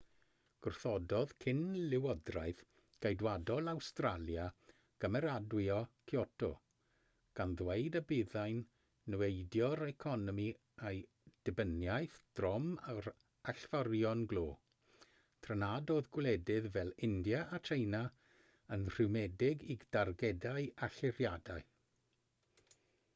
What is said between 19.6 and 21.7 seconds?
i dargedau allyriadau